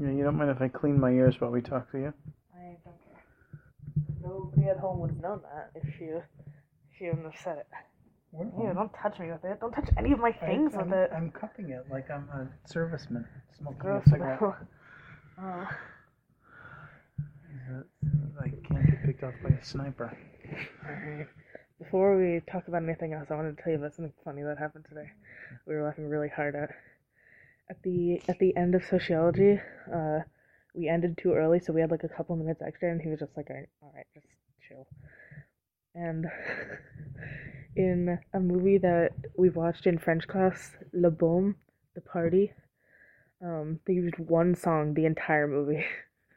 [0.00, 2.14] Yeah, you don't mind if I clean my ears while we talk to you?
[2.54, 3.24] I don't care.
[4.22, 6.10] Nobody at home would have known that if she
[6.96, 7.66] she wouldn't have said it.
[8.32, 9.58] Ew, don't touch me with it.
[9.60, 11.10] Don't touch any of my things I, with it.
[11.14, 13.24] I'm cupping it like I'm a serviceman
[13.58, 14.06] smoking Gross.
[14.06, 14.40] a cigarette.
[15.40, 15.66] Uh,
[18.42, 20.16] I can't get picked off by a sniper.
[20.84, 21.28] alright.
[21.78, 24.58] Before we talk about anything else, I wanted to tell you about something funny that
[24.58, 25.08] happened today.
[25.64, 26.70] We were laughing really hard at.
[27.70, 29.60] At the at the end of sociology,
[29.94, 30.20] uh,
[30.74, 33.20] we ended too early, so we had like a couple minutes extra, and he was
[33.20, 34.26] just like, "Alright, just
[34.66, 34.86] chill."
[35.94, 36.26] And
[37.76, 41.56] in a movie that we've watched in French class, La Boum,
[41.94, 42.52] the party,
[43.42, 45.84] um, they used one song the entire movie.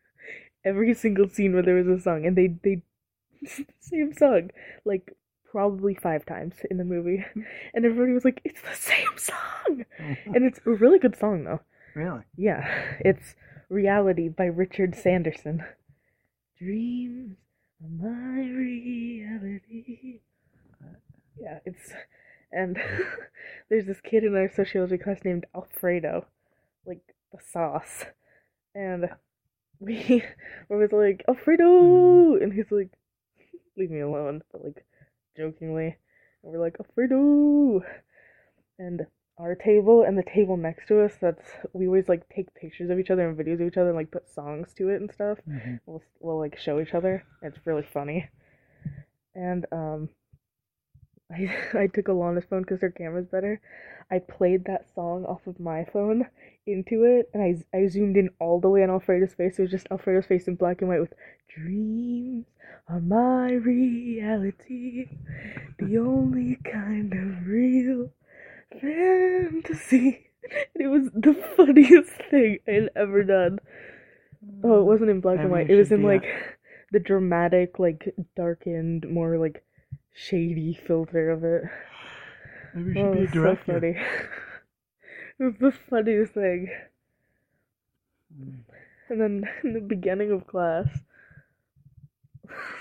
[0.66, 2.84] Every single scene where there was a song, and they they
[3.80, 4.52] same song
[4.86, 5.16] like
[5.52, 7.24] probably five times in the movie,
[7.74, 11.60] and everybody was like, "It's the same song," and it's a really good song though.
[11.94, 12.22] really?
[12.38, 12.66] Yeah,
[13.02, 13.36] it's
[13.70, 15.64] Reality by Richard Sanderson.
[16.58, 17.38] Dreams
[17.82, 20.20] are my reality.
[21.40, 21.94] Yeah, it's
[22.52, 22.78] and
[23.70, 26.26] there's this kid in our sociology class named Alfredo,
[26.86, 28.06] like the sauce,
[28.76, 29.10] and
[29.80, 30.24] we
[30.70, 32.44] were always like Alfredo, mm-hmm.
[32.44, 32.90] and he's like,
[33.78, 34.86] leave me alone, but like
[35.42, 35.98] jokingly,
[36.44, 37.82] and we're like Alfredo,
[38.80, 39.06] and
[39.38, 43.00] our table and the table next to us that's we always like take pictures of
[43.00, 45.40] each other and videos of each other and like put songs to it and stuff.
[45.50, 45.80] Mhm.
[45.86, 47.24] we'll, we'll like show each other.
[47.42, 48.30] It's really funny.
[49.34, 50.10] And um
[51.32, 53.60] i i took alana's phone because her camera's better.
[54.12, 56.28] I played that song off of my phone
[56.68, 59.58] into it and i i zoomed in all the way on alfredo's face.
[59.58, 61.14] It was just alfredo's face in black and white with
[61.48, 62.46] dreams
[62.88, 65.08] are my reality
[65.80, 68.12] the only kind of real
[68.82, 70.28] fantasy.
[70.76, 73.60] And it was the funniest thing I had ever done.
[74.64, 75.70] Oh, it wasn't in black and white.
[75.70, 76.26] It was in like
[76.92, 79.64] the dramatic, like darkened, more like
[80.14, 81.64] shady filter of it.
[82.74, 83.64] Maybe you Oh, should it be a was so director.
[83.66, 83.96] funny.
[85.40, 86.70] it was the funniest thing.
[88.34, 88.64] Mm.
[89.10, 90.88] And then in the beginning of class,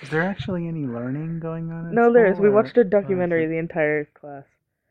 [0.02, 1.94] Is there actually any learning going on?
[1.94, 2.38] No, there is.
[2.38, 4.44] We or- watched a documentary the entire class.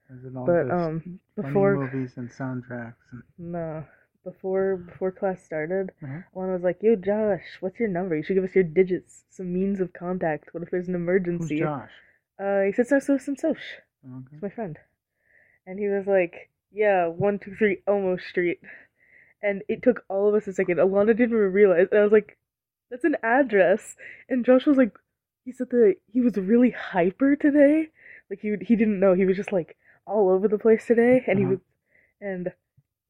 [0.10, 1.02] Is it all But just um,
[1.36, 2.96] funny before movies and soundtracks?
[3.12, 3.86] And, no,
[4.24, 6.22] before before class started, Uh-huh.
[6.34, 8.16] one was like, "Yo, Josh, what's your number?
[8.16, 10.52] You should give us your digits, some means of contact.
[10.54, 11.92] What if there's an who's emergency?" Josh?
[12.40, 13.58] Uh, he said, "So, so, some soch."
[14.04, 14.28] Okay.
[14.34, 14.78] It's my friend,
[15.68, 18.62] and he was like, "Yeah, one, two, three, Elmo Street,"
[19.44, 20.78] and it took all of us a second.
[20.78, 22.38] Alana didn't even realize, and I was like,
[22.90, 23.96] "That's an address,"
[24.30, 24.98] and Josh was like,
[25.46, 27.90] he said that he was really hyper today,
[28.30, 29.14] like he he didn't know.
[29.14, 29.78] He was just like
[30.08, 31.48] all over the place today, and he Uh-huh.
[31.48, 31.60] was,
[32.22, 32.54] and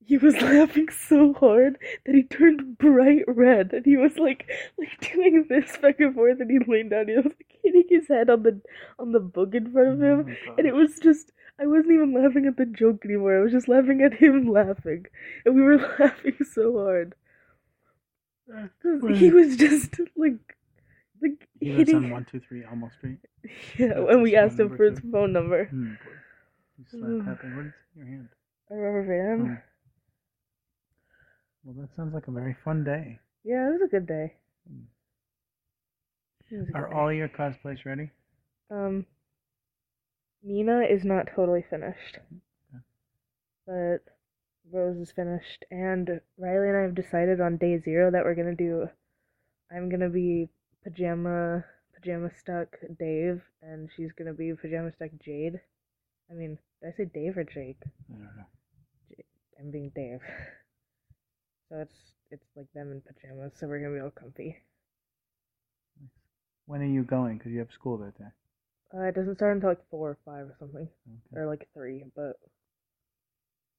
[0.05, 4.99] he was laughing so hard that he turned bright red, and he was like like
[5.13, 8.07] doing this back and forth, and he leaned down, and he was like hitting his
[8.09, 8.61] head on the
[8.99, 12.13] on the book in front of him, Oh, and it was just I wasn't even
[12.13, 13.37] laughing at the joke anymore.
[13.39, 15.05] I was just laughing at him laughing,
[15.45, 17.15] and we were laughing so hard.
[19.17, 20.39] He was just like
[21.21, 22.11] like He lives on hitting.
[22.11, 23.19] one two three Elmo Street.
[23.77, 25.65] Yeah, and we asked him for his phone number.
[25.65, 25.93] Hmm.
[26.77, 27.55] You slap tapping.
[27.55, 28.29] What is in your hand?
[28.71, 29.47] A rubber band.
[29.47, 29.53] Hmm.
[31.63, 33.19] Well, that sounds like a very fun day.
[33.43, 34.33] Yeah, it was a good day.
[34.67, 34.85] Hmm.
[36.55, 38.09] A Are good all your cosplays ready?
[38.71, 39.05] Um,
[40.43, 42.17] Mina is not totally finished,
[42.73, 42.83] Okay.
[43.67, 43.99] but
[44.71, 48.55] Rose is finished, and Riley and I have decided on day zero that we're gonna
[48.55, 48.89] do.
[49.71, 50.49] I'm gonna be
[50.83, 51.65] pajama
[51.95, 55.59] pajama stuck Dave, and she's gonna be pajama stuck Jade.
[56.29, 57.81] I mean, did I say Dave or Jake?
[57.85, 58.45] I don't know.
[59.59, 60.21] I'm being Dave.
[61.69, 64.57] So it's it's like them in pajamas, so we're gonna be all comfy.
[66.65, 67.37] When are you going?
[67.37, 68.29] Because you have school that day.
[68.93, 71.39] Uh, it doesn't start until like four or five or something, Okay.
[71.41, 72.39] or like three, but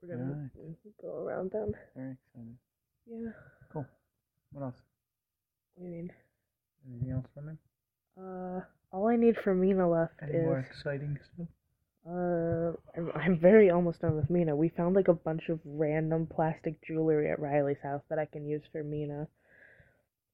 [0.02, 0.76] we're gonna Alright.
[1.02, 1.72] go around them.
[1.96, 2.56] Very excited.
[3.06, 3.30] Yeah.
[3.72, 3.86] Cool.
[4.52, 4.76] What else?
[5.74, 6.12] What do you mean?
[6.88, 7.54] Anything else for me?
[8.18, 8.60] Uh,
[8.92, 11.46] all I need for Mina left Any is more exciting stuff?
[12.08, 14.56] uh, I'm, I'm very almost done with Mina.
[14.56, 18.46] We found like a bunch of random plastic jewelry at Riley's house that I can
[18.46, 19.28] use for Mina.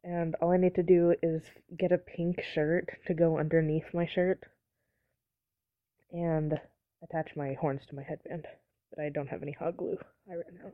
[0.04, 1.42] And all I need to do is
[1.76, 4.44] get a pink shirt to go underneath my shirt
[6.12, 6.60] and
[7.02, 8.46] attach my horns to my headband.
[8.90, 9.98] But I don't have any hot glue.
[10.30, 10.72] I ran out.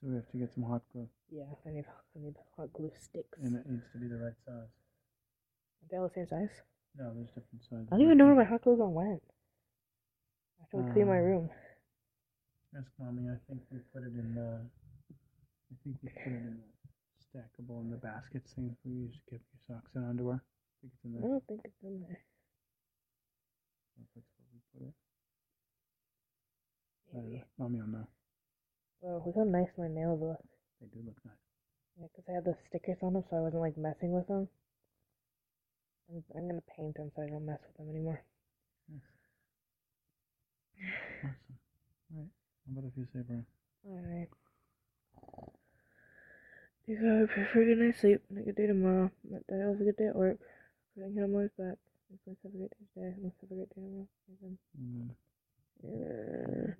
[0.00, 1.84] So we have to get some hot glue, Yeah, I need
[2.14, 3.38] I need hot glue sticks.
[3.42, 4.70] and it needs to be the right size.
[5.82, 6.54] Are they all the same size?
[6.96, 7.88] No, there's different sizes.
[7.90, 9.22] I don't even know where my hot glue gun went.
[10.58, 11.50] I have to clean my Uh, room.
[12.78, 13.26] Ask mommy.
[13.28, 14.60] I think we put it in the.
[14.62, 19.18] I think we put it in the stackable in the baskets thing where you used
[19.26, 20.38] to keep your socks and underwear.
[20.38, 21.24] I think it's in there.
[21.24, 22.20] I don't think it's in there.
[23.98, 24.94] If that's where we put it.
[27.22, 27.36] Maybe.
[27.36, 27.44] know.
[27.58, 28.06] Mommy will know.
[29.00, 30.42] Well, look how nice my nails look.
[30.80, 31.34] They do look nice.
[32.00, 34.48] Yeah, 'cause I had the stickers on them, so I wasn't like messing with them.
[36.10, 38.22] I'm, I'm gonna paint them so I don't mess with them anymore.
[38.88, 39.02] Awesome.
[42.14, 42.30] Alright.
[42.66, 43.46] How about if you say, Brian?
[43.86, 44.28] Alright.
[46.86, 49.10] You gotta pray for a good night's sleep and a good day tomorrow.
[49.30, 50.38] That day have a good day at work.
[50.94, 51.76] Putting him always back.
[52.24, 53.14] Please have a great day today.
[53.22, 54.08] Let's have a great day tomorrow.
[54.42, 54.58] Amen.
[54.80, 55.10] Mm,
[55.82, 56.74] Yeah.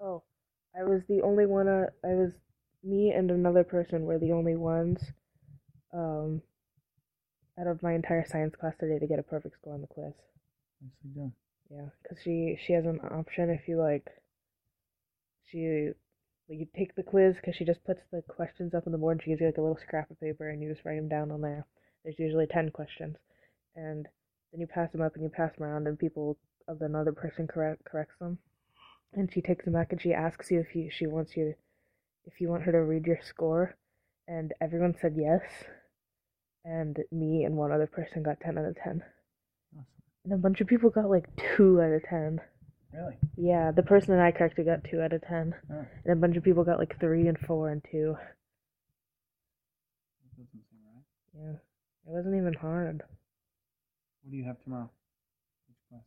[0.00, 0.22] Oh,
[0.78, 1.68] I was the only one.
[1.68, 2.32] Uh, I was
[2.82, 5.00] me and another person were the only ones,
[5.92, 6.42] um,
[7.58, 10.12] out of my entire science class today to get a perfect score on the quiz.
[10.82, 11.32] Nicely done.
[11.70, 14.06] Yeah, cause she she has an option if you like.
[15.50, 15.90] She,
[16.48, 19.16] like, you take the quiz because she just puts the questions up on the board.
[19.16, 21.08] and She gives you like a little scrap of paper and you just write them
[21.08, 21.66] down on there.
[22.04, 23.16] There's usually ten questions,
[23.76, 24.08] and
[24.50, 26.38] then you pass them up and you pass them around and people
[26.68, 28.38] of another person correct corrects them,
[29.12, 31.54] and she takes them back and she asks you if you she wants you,
[32.24, 33.76] if you want her to read your score,
[34.28, 35.42] and everyone said yes,
[36.64, 39.02] and me and one other person got ten out of ten.
[39.74, 39.86] Awesome.
[40.24, 41.26] And a bunch of people got like
[41.56, 42.40] two out of ten.
[42.92, 43.16] Really?
[43.36, 45.54] Yeah, the person that I corrected got two out of ten.
[45.72, 48.16] Oh, And a bunch of people got like three and four and two.
[50.22, 51.04] that doesn't seem right.
[51.34, 51.52] Yeah.
[51.54, 53.02] It wasn't even hard.
[54.22, 54.90] What do you have tomorrow?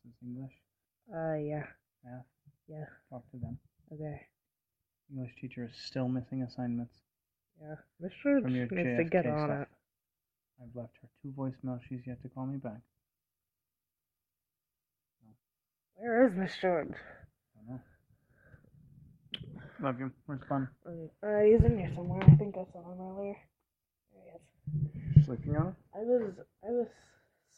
[0.04, 0.54] Which English?
[1.14, 1.64] Uh yeah.
[2.04, 2.26] Math?
[2.68, 2.86] Yeah.
[3.10, 3.58] Talk to them.
[3.94, 4.22] Okay.
[5.12, 6.96] English teacher is still missing assignments.
[7.62, 7.76] Yeah.
[8.02, 8.42] Mr.
[8.42, 9.62] From your needs to get on stuff.
[9.62, 9.68] it.
[10.62, 11.82] I've left her two voicemails.
[11.88, 12.82] She's yet to call me back.
[15.96, 16.90] Where is Miss George?
[16.92, 17.82] I don't know.
[19.82, 20.12] Love you.
[20.26, 20.68] Where's Bun?
[20.86, 22.22] Uh, he's in here somewhere.
[22.24, 23.36] I think I saw him earlier.
[24.14, 25.26] There he is.
[25.26, 25.76] Sleeping on?
[25.94, 26.34] I was
[26.64, 26.88] I was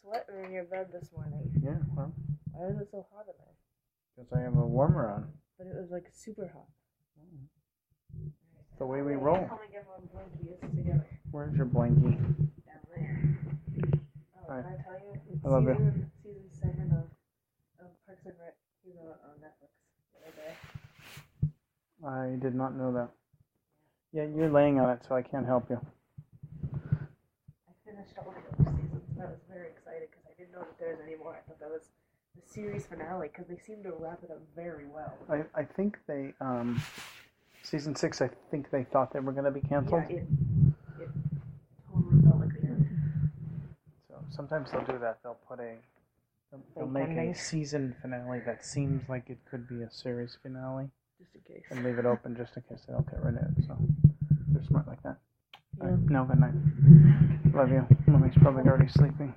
[0.02, 1.52] sweating in your bed this morning.
[1.64, 2.14] Yeah, well,
[2.52, 3.56] Why is it so hot in there?
[4.16, 5.28] because I have a warmer on.
[5.58, 6.66] But it was like super hot.
[8.80, 9.38] The way we roll.
[9.38, 11.06] I'm get my blankies together.
[11.32, 12.18] Where's your blankie?
[12.66, 13.38] down there.
[14.38, 14.62] Oh, Hi.
[14.62, 15.20] can I tell you?
[15.34, 15.74] It's I love you.
[15.74, 18.56] season, Season seven of, of Parks and Rec
[18.86, 19.74] came out on Netflix
[20.14, 20.54] the other day.
[22.06, 23.10] I did not know that.
[24.14, 25.80] Yeah, you're laying on it, so I can't help you.
[26.64, 29.04] I finished all the other seasons.
[29.18, 31.34] and I was very excited because I didn't know that there was any more.
[31.36, 31.84] I thought that was
[32.36, 35.14] the series finale because they seemed to wrap it up very well.
[35.30, 36.82] I, I think they, um,
[37.64, 40.04] season six, I think they thought they were going to be canceled.
[40.10, 40.28] Yeah, it,
[41.00, 41.10] it
[41.92, 42.88] totally felt like the end.
[44.08, 45.20] So sometimes they'll do that.
[45.24, 45.76] They'll put a,
[46.52, 50.90] they'll, they'll make a season finale that seems like it could be a series finale
[51.20, 51.66] Just in case.
[51.72, 53.56] and leave it open just in case they don't get renewed.
[53.68, 53.78] So
[54.50, 55.18] they're smart like that.
[55.80, 55.86] Yeah.
[55.86, 56.54] Alright, now good night.
[57.54, 57.86] Love you.
[58.08, 59.34] Mommy's probably already sleeping.